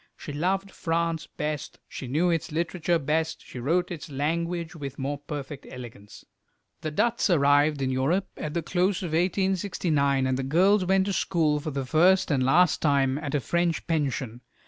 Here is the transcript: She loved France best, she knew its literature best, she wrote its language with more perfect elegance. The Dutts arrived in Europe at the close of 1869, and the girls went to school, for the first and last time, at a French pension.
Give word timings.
She 0.17 0.33
loved 0.33 0.71
France 0.71 1.27
best, 1.27 1.77
she 1.87 2.07
knew 2.07 2.31
its 2.31 2.51
literature 2.51 2.97
best, 2.97 3.45
she 3.45 3.59
wrote 3.59 3.91
its 3.91 4.09
language 4.09 4.75
with 4.75 4.97
more 4.97 5.19
perfect 5.19 5.67
elegance. 5.69 6.25
The 6.81 6.89
Dutts 6.89 7.29
arrived 7.29 7.83
in 7.83 7.91
Europe 7.91 8.27
at 8.35 8.55
the 8.55 8.63
close 8.63 9.03
of 9.03 9.09
1869, 9.09 10.25
and 10.25 10.39
the 10.39 10.43
girls 10.43 10.85
went 10.85 11.05
to 11.05 11.13
school, 11.13 11.59
for 11.59 11.69
the 11.69 11.85
first 11.85 12.31
and 12.31 12.41
last 12.41 12.81
time, 12.81 13.19
at 13.19 13.35
a 13.35 13.39
French 13.39 13.85
pension. 13.85 14.41